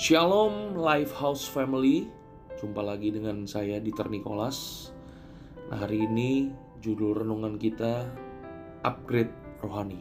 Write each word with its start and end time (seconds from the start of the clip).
Shalom 0.00 0.80
Lifehouse 0.80 1.44
Family. 1.44 2.08
Jumpa 2.56 2.80
lagi 2.80 3.12
dengan 3.12 3.44
saya 3.44 3.76
Dieter 3.84 4.08
Nicholas 4.08 4.88
Nah 5.68 5.76
hari 5.76 6.08
ini 6.08 6.48
judul 6.80 7.20
renungan 7.20 7.60
kita 7.60 8.08
Upgrade 8.80 9.28
Rohani. 9.60 10.00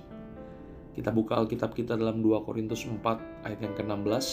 Kita 0.95 1.11
buka 1.11 1.35
Alkitab 1.43 1.75
kita 1.75 1.99
dalam 1.99 2.23
2 2.23 2.47
Korintus 2.47 2.87
4 2.87 3.43
ayat 3.43 3.59
yang 3.59 3.75
ke-16 3.75 4.27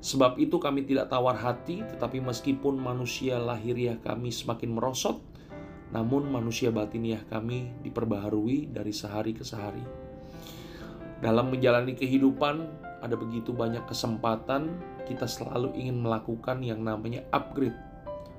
Sebab 0.00 0.40
itu 0.40 0.56
kami 0.56 0.88
tidak 0.88 1.12
tawar 1.12 1.36
hati 1.36 1.84
Tetapi 1.84 2.24
meskipun 2.24 2.80
manusia 2.80 3.36
lahiriah 3.36 4.00
kami 4.00 4.32
semakin 4.32 4.72
merosot 4.72 5.20
Namun 5.92 6.24
manusia 6.24 6.72
batiniah 6.72 7.20
kami 7.28 7.68
diperbaharui 7.84 8.72
dari 8.72 8.96
sehari 8.96 9.36
ke 9.36 9.44
sehari 9.44 10.07
Dalam 11.18 11.50
menjalani 11.50 11.98
kehidupan 11.98 12.56
ada 13.02 13.14
begitu 13.18 13.50
banyak 13.50 13.82
kesempatan 13.90 14.78
kita 15.08 15.24
selalu 15.24 15.72
ingin 15.74 16.04
melakukan 16.04 16.60
yang 16.60 16.84
namanya 16.84 17.24
upgrade. 17.32 17.74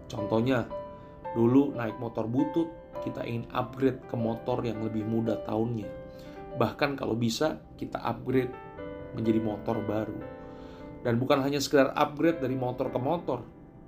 Contohnya, 0.05 0.69
dulu 1.33 1.73
naik 1.73 1.97
motor 1.97 2.29
butut, 2.29 2.69
kita 3.01 3.25
ingin 3.25 3.49
upgrade 3.51 3.99
ke 4.05 4.15
motor 4.15 4.61
yang 4.61 4.79
lebih 4.85 5.01
muda 5.03 5.41
tahunnya. 5.43 5.89
Bahkan 6.55 6.95
kalau 6.95 7.17
bisa, 7.17 7.57
kita 7.75 7.97
upgrade 7.99 8.53
menjadi 9.17 9.41
motor 9.41 9.81
baru. 9.83 10.19
Dan 11.01 11.17
bukan 11.17 11.41
hanya 11.41 11.57
sekedar 11.57 11.95
upgrade 11.95 12.43
dari 12.43 12.53
motor 12.53 12.91
ke 12.91 12.99
motor, 12.99 13.39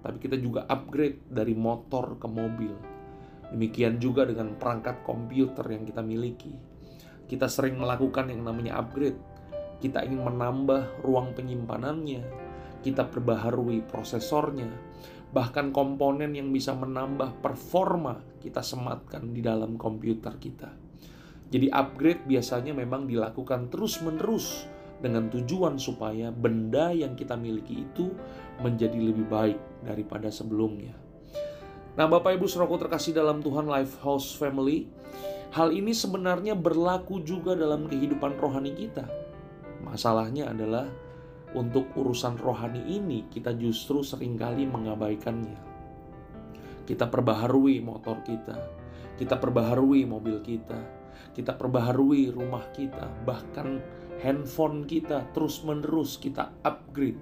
tapi 0.02 0.18
kita 0.18 0.40
juga 0.40 0.66
upgrade 0.66 1.28
dari 1.30 1.54
motor 1.54 2.18
ke 2.18 2.28
mobil. 2.28 2.74
Demikian 3.52 4.00
juga 4.00 4.24
dengan 4.24 4.56
perangkat 4.56 5.04
komputer 5.04 5.76
yang 5.76 5.84
kita 5.84 6.00
miliki. 6.00 6.71
Kita 7.32 7.48
sering 7.48 7.80
melakukan 7.80 8.28
yang 8.28 8.44
namanya 8.44 8.84
upgrade 8.84 9.32
kita 9.82 10.06
ingin 10.06 10.22
menambah 10.22 11.02
ruang 11.02 11.34
penyimpanannya, 11.34 12.22
kita 12.86 13.10
perbaharui 13.10 13.82
prosesornya, 13.90 14.70
bahkan 15.34 15.74
komponen 15.74 16.38
yang 16.38 16.54
bisa 16.54 16.78
menambah 16.78 17.42
performa 17.42 18.22
kita 18.38 18.62
sematkan 18.62 19.34
di 19.34 19.42
dalam 19.42 19.82
komputer 19.82 20.38
kita. 20.38 20.70
Jadi 21.52 21.68
upgrade 21.68 22.30
biasanya 22.30 22.78
memang 22.78 23.10
dilakukan 23.10 23.74
terus-menerus 23.74 24.70
dengan 25.02 25.28
tujuan 25.34 25.82
supaya 25.82 26.30
benda 26.30 26.94
yang 26.94 27.18
kita 27.18 27.34
miliki 27.34 27.90
itu 27.90 28.14
menjadi 28.62 28.96
lebih 29.02 29.26
baik 29.28 29.60
daripada 29.82 30.30
sebelumnya. 30.30 30.94
Nah, 31.92 32.08
Bapak 32.08 32.40
Ibu 32.40 32.48
Saudaraku 32.48 32.88
terkasih 32.88 33.12
dalam 33.12 33.44
Tuhan 33.44 33.68
Life 33.68 34.00
House 34.00 34.32
Family, 34.40 34.88
hal 35.52 35.76
ini 35.76 35.92
sebenarnya 35.92 36.56
berlaku 36.56 37.20
juga 37.20 37.52
dalam 37.52 37.92
kehidupan 37.92 38.40
rohani 38.40 38.72
kita. 38.72 39.04
Masalahnya 39.84 40.56
adalah 40.56 40.88
untuk 41.52 41.92
urusan 42.00 42.40
rohani 42.40 42.80
ini 42.88 43.28
kita 43.28 43.52
justru 43.60 44.00
sering 44.08 44.40
kali 44.40 44.64
mengabaikannya. 44.64 45.60
Kita 46.88 47.12
perbaharui 47.12 47.84
motor 47.84 48.24
kita, 48.24 48.56
kita 49.20 49.36
perbaharui 49.36 50.08
mobil 50.08 50.40
kita, 50.40 50.80
kita 51.36 51.60
perbaharui 51.60 52.32
rumah 52.32 52.64
kita, 52.72 53.12
bahkan 53.28 53.84
handphone 54.24 54.88
kita 54.88 55.28
terus-menerus 55.36 56.16
kita 56.24 56.56
upgrade. 56.64 57.20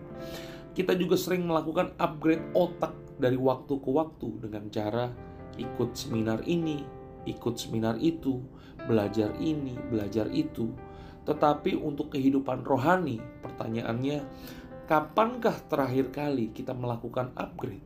Kita 0.79 0.95
juga 0.95 1.19
sering 1.19 1.43
melakukan 1.43 1.91
upgrade 1.99 2.55
otak 2.55 2.95
dari 3.19 3.35
waktu 3.35 3.83
ke 3.83 3.89
waktu 3.91 4.27
dengan 4.47 4.71
cara 4.71 5.11
ikut 5.59 5.91
seminar 5.91 6.39
ini, 6.47 6.87
ikut 7.27 7.59
seminar 7.59 7.99
itu, 7.99 8.39
belajar 8.87 9.35
ini, 9.43 9.75
belajar 9.91 10.31
itu 10.31 10.71
tetapi 11.29 11.77
untuk 11.77 12.17
kehidupan 12.17 12.65
rohani, 12.65 13.21
pertanyaannya, 13.45 14.25
kapankah 14.89 15.61
terakhir 15.69 16.09
kali 16.09 16.49
kita 16.49 16.73
melakukan 16.73 17.29
upgrade? 17.37 17.85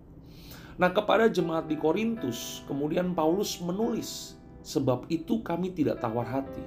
Nah, 0.80 0.96
kepada 0.96 1.28
jemaat 1.28 1.68
di 1.68 1.76
Korintus, 1.76 2.64
kemudian 2.72 3.12
Paulus 3.12 3.60
menulis, 3.60 4.40
"Sebab 4.64 5.12
itu 5.12 5.44
kami 5.44 5.76
tidak 5.76 6.00
tawar 6.00 6.24
hati, 6.24 6.64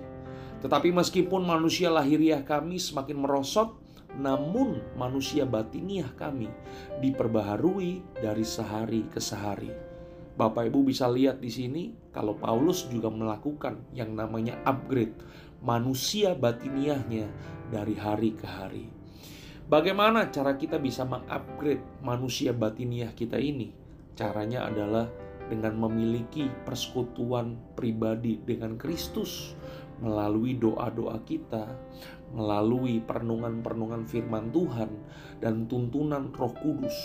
tetapi 0.60 0.92
meskipun 0.92 1.48
manusia 1.48 1.88
lahiriah 1.88 2.44
kami 2.44 2.76
semakin 2.76 3.24
merosot, 3.24 3.72
namun 4.14 4.78
manusia 4.94 5.42
batiniah 5.42 6.08
kami 6.14 6.46
diperbaharui 7.02 8.22
dari 8.22 8.46
sehari 8.46 9.08
ke 9.10 9.18
sehari." 9.18 9.74
Bapak 10.36 10.68
Ibu 10.68 10.84
bisa 10.84 11.08
lihat 11.08 11.40
di 11.40 11.48
sini 11.48 11.82
kalau 12.12 12.36
Paulus 12.36 12.84
juga 12.92 13.08
melakukan 13.08 13.80
yang 13.96 14.12
namanya 14.12 14.60
upgrade 14.68 15.16
manusia 15.64 16.36
batiniahnya 16.36 17.26
dari 17.72 17.96
hari 17.96 18.36
ke 18.36 18.44
hari. 18.44 18.84
Bagaimana 19.66 20.30
cara 20.30 20.54
kita 20.54 20.78
bisa 20.78 21.02
mengupgrade 21.02 21.82
manusia 22.04 22.54
batiniah 22.54 23.10
kita 23.16 23.40
ini? 23.40 23.72
Caranya 24.14 24.68
adalah 24.68 25.10
dengan 25.50 25.74
memiliki 25.78 26.46
persekutuan 26.68 27.58
pribadi 27.74 28.38
dengan 28.42 28.78
Kristus 28.78 29.56
melalui 30.02 30.56
doa-doa 30.56 31.20
kita, 31.24 31.72
melalui 32.34 33.00
perenungan-perenungan 33.00 34.04
firman 34.04 34.52
Tuhan 34.52 34.90
dan 35.40 35.64
tuntunan 35.70 36.32
Roh 36.34 36.52
Kudus 36.52 36.96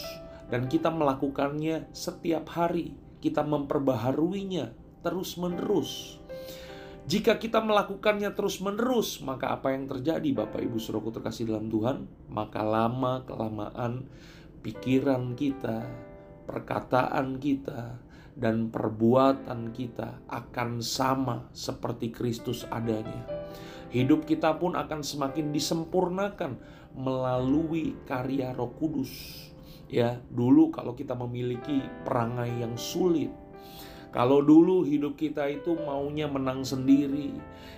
dan 0.52 0.68
kita 0.68 0.92
melakukannya 0.92 1.88
setiap 1.96 2.52
hari 2.52 2.92
kita 3.24 3.46
memperbaharuinya 3.46 4.76
terus-menerus. 5.06 6.20
Jika 7.08 7.42
kita 7.42 7.64
melakukannya 7.66 8.30
terus-menerus, 8.36 9.26
maka 9.26 9.58
apa 9.58 9.74
yang 9.74 9.90
terjadi 9.90 10.30
Bapak 10.38 10.62
Ibu 10.62 10.78
Saudaraku 10.78 11.18
terkasih 11.18 11.50
dalam 11.50 11.66
Tuhan? 11.72 12.06
Maka 12.30 12.62
lama 12.62 13.26
kelamaan 13.26 14.06
pikiran 14.62 15.34
kita, 15.34 15.82
perkataan 16.46 17.42
kita, 17.42 17.98
dan 18.36 18.72
perbuatan 18.72 19.76
kita 19.76 20.24
akan 20.28 20.80
sama 20.84 21.48
seperti 21.52 22.12
Kristus 22.14 22.68
adanya. 22.70 23.28
Hidup 23.92 24.24
kita 24.24 24.56
pun 24.56 24.76
akan 24.76 25.04
semakin 25.04 25.52
disempurnakan 25.52 26.56
melalui 26.96 27.96
karya 28.08 28.56
Roh 28.56 28.72
Kudus 28.76 29.12
Ya, 29.92 30.24
dulu 30.32 30.72
kalau 30.72 30.96
kita 30.96 31.20
memiliki 31.20 31.84
perangai 32.08 32.64
yang 32.64 32.80
sulit, 32.80 33.28
kalau 34.16 34.40
dulu 34.40 34.88
hidup 34.88 35.20
kita 35.20 35.52
itu 35.52 35.76
maunya 35.84 36.32
menang 36.32 36.64
sendiri, 36.64 37.36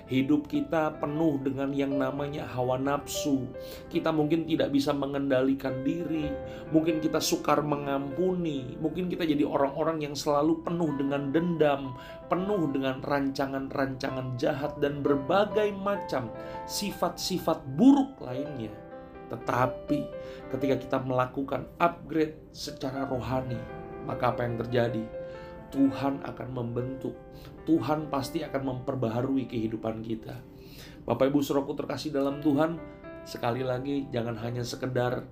hidup 0.08 0.52
kita 0.52 1.00
penuh 1.00 1.40
dengan 1.40 1.72
yang 1.72 1.96
namanya 1.96 2.44
hawa 2.44 2.76
nafsu. 2.76 3.48
Kita 3.88 4.12
mungkin 4.12 4.44
tidak 4.44 4.76
bisa 4.76 4.92
mengendalikan 4.92 5.82
diri, 5.82 6.28
mungkin 6.76 7.00
kita 7.00 7.24
sukar 7.24 7.64
mengampuni, 7.64 8.76
mungkin 8.84 9.08
kita 9.08 9.24
jadi 9.24 9.48
orang-orang 9.48 10.04
yang 10.04 10.16
selalu 10.16 10.60
penuh 10.62 10.92
dengan 11.00 11.32
dendam, 11.32 11.96
penuh 12.28 12.68
dengan 12.72 13.00
rancangan-rancangan 13.00 14.36
jahat 14.36 14.76
dan 14.84 15.00
berbagai 15.00 15.72
macam 15.72 16.28
sifat-sifat 16.68 17.64
buruk 17.80 18.20
lainnya. 18.20 18.72
Tetapi 19.32 20.00
ketika 20.52 20.76
kita 20.78 20.98
melakukan 21.02 21.66
upgrade 21.80 22.38
secara 22.52 23.08
rohani, 23.08 23.58
maka 24.04 24.36
apa 24.36 24.46
yang 24.46 24.60
terjadi? 24.60 25.23
Tuhan 25.74 26.22
akan 26.22 26.50
membentuk, 26.54 27.18
Tuhan 27.66 28.14
pasti 28.14 28.46
akan 28.46 28.62
memperbaharui 28.62 29.50
kehidupan 29.50 30.06
kita. 30.06 30.38
Bapak 31.04 31.34
Ibu 31.34 31.42
Saudaraku 31.42 31.74
terkasih 31.74 32.14
dalam 32.14 32.40
Tuhan, 32.40 32.78
sekali 33.26 33.66
lagi 33.66 34.06
jangan 34.14 34.38
hanya 34.46 34.62
sekedar 34.62 35.26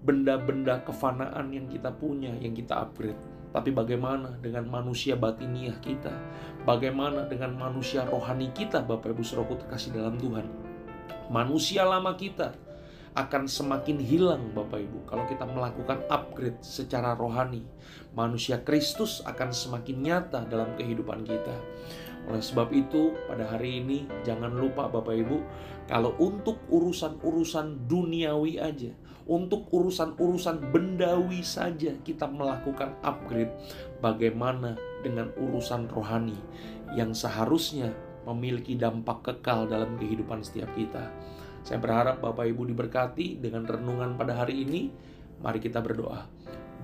benda-benda 0.00 0.80
kefanaan 0.82 1.52
yang 1.52 1.68
kita 1.68 1.92
punya, 1.92 2.32
yang 2.40 2.56
kita 2.56 2.80
upgrade. 2.80 3.20
Tapi 3.54 3.70
bagaimana 3.70 4.34
dengan 4.42 4.66
manusia 4.66 5.14
batiniah 5.14 5.78
kita? 5.78 6.10
Bagaimana 6.66 7.28
dengan 7.30 7.54
manusia 7.54 8.02
rohani 8.02 8.50
kita, 8.50 8.82
Bapak 8.82 9.14
Ibu 9.14 9.22
Saudaraku 9.22 9.62
terkasih 9.62 9.94
dalam 9.94 10.18
Tuhan? 10.18 10.48
Manusia 11.30 11.86
lama 11.86 12.16
kita 12.18 12.52
akan 13.14 13.46
semakin 13.46 14.02
hilang 14.02 14.50
Bapak 14.50 14.82
Ibu 14.82 15.06
kalau 15.06 15.22
kita 15.30 15.46
melakukan 15.46 16.02
upgrade 16.10 16.58
secara 16.60 17.14
rohani. 17.14 17.62
Manusia 18.14 18.62
Kristus 18.66 19.22
akan 19.22 19.54
semakin 19.54 20.02
nyata 20.02 20.42
dalam 20.50 20.74
kehidupan 20.74 21.22
kita. 21.22 21.54
Oleh 22.26 22.42
sebab 22.42 22.72
itu, 22.74 23.14
pada 23.30 23.46
hari 23.46 23.84
ini 23.84 24.10
jangan 24.26 24.50
lupa 24.50 24.90
Bapak 24.90 25.14
Ibu, 25.14 25.38
kalau 25.86 26.16
untuk 26.18 26.58
urusan-urusan 26.72 27.86
duniawi 27.86 28.58
aja, 28.58 28.90
untuk 29.30 29.68
urusan-urusan 29.70 30.72
bendawi 30.72 31.44
saja 31.44 31.94
kita 32.02 32.26
melakukan 32.26 32.96
upgrade, 33.04 33.52
bagaimana 34.02 34.74
dengan 35.04 35.30
urusan 35.36 35.86
rohani 35.92 36.36
yang 36.96 37.12
seharusnya 37.12 37.92
memiliki 38.24 38.74
dampak 38.74 39.20
kekal 39.20 39.68
dalam 39.68 40.00
kehidupan 40.00 40.40
setiap 40.40 40.72
kita. 40.72 41.12
Saya 41.64 41.80
berharap 41.80 42.20
Bapak 42.20 42.44
Ibu 42.44 42.68
diberkati 42.68 43.40
dengan 43.40 43.64
renungan 43.64 44.20
pada 44.20 44.36
hari 44.36 44.68
ini. 44.68 44.92
Mari 45.40 45.64
kita 45.64 45.80
berdoa. 45.80 46.28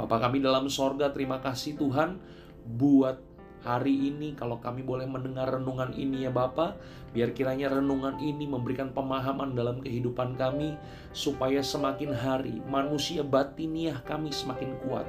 Bapak 0.00 0.24
kami 0.24 0.40
dalam 0.40 0.72
sorga, 0.72 1.12
terima 1.12 1.36
kasih 1.44 1.76
Tuhan 1.76 2.16
buat 2.64 3.20
hari 3.60 3.92
ini 4.08 4.32
kalau 4.32 4.56
kami 4.58 4.80
boleh 4.80 5.04
mendengar 5.04 5.52
renungan 5.52 5.92
ini 5.92 6.24
ya 6.24 6.32
Bapak, 6.32 6.80
biar 7.10 7.34
kiranya 7.34 7.68
renungan 7.68 8.22
ini 8.22 8.46
memberikan 8.46 8.94
pemahaman 8.94 9.52
dalam 9.52 9.82
kehidupan 9.82 10.38
kami 10.38 10.78
supaya 11.10 11.58
semakin 11.60 12.14
hari 12.14 12.62
manusia 12.70 13.26
batiniah 13.26 13.98
kami 14.06 14.30
semakin 14.30 14.78
kuat, 14.86 15.04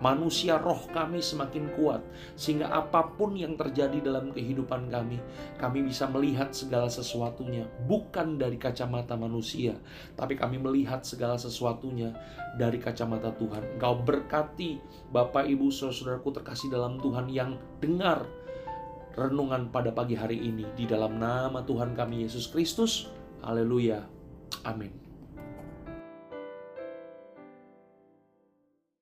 manusia 0.00 0.56
roh 0.56 0.88
kami 0.90 1.20
semakin 1.20 1.68
kuat 1.76 2.00
sehingga 2.34 2.72
apa 2.72 3.14
pun 3.14 3.36
yang 3.36 3.54
terjadi 3.54 4.00
dalam 4.00 4.32
kehidupan 4.32 4.88
kami, 4.88 5.20
kami 5.60 5.84
bisa 5.84 6.08
melihat 6.08 6.50
segala 6.56 6.88
sesuatunya 6.88 7.68
bukan 7.84 8.40
dari 8.40 8.56
kacamata 8.56 9.14
manusia, 9.14 9.76
tapi 10.16 10.34
kami 10.34 10.56
melihat 10.58 11.04
segala 11.04 11.36
sesuatunya 11.36 12.16
dari 12.56 12.80
kacamata 12.80 13.32
Tuhan. 13.36 13.76
Engkau 13.76 14.00
berkati 14.02 14.80
Bapak 15.12 15.44
Ibu 15.48 15.68
Saudaraku 15.68 16.32
terkasih 16.32 16.72
dalam 16.72 16.96
Tuhan 17.00 17.28
yang 17.28 17.60
dengar 17.92 18.24
renungan 19.12 19.68
pada 19.68 19.92
pagi 19.92 20.16
hari 20.16 20.40
ini 20.40 20.64
di 20.72 20.88
dalam 20.88 21.20
nama 21.20 21.60
Tuhan 21.60 21.92
kami 21.92 22.24
Yesus 22.24 22.48
Kristus. 22.48 23.12
Haleluya. 23.44 24.00
Amin. 24.64 25.01